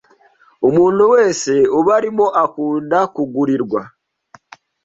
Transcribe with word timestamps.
umuntu 0.67 1.03
wese 1.13 1.53
ubarimo 1.79 2.25
akunda 2.43 2.99
kugurirwa 3.15 3.81